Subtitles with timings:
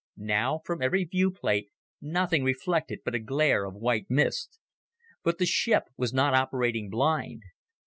[0.17, 1.67] Now, from every viewplate,
[2.01, 4.57] nothing reflected but a glare of white mist.
[5.23, 7.43] But the ship was not operating blind.